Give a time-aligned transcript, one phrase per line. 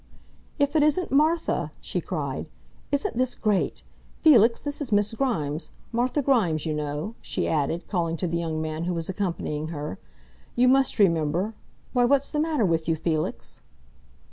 [0.57, 2.49] "If it isn't Martha!" she cried.
[2.91, 3.83] "Isn't this great!
[4.21, 8.59] Felix, this is Miss Grimes Martha Grimes, you know," she added, calling to the young
[8.59, 9.99] man who was accompanying her.
[10.55, 11.53] "You must remember
[11.93, 13.61] why, what's the matter with you, Felix?"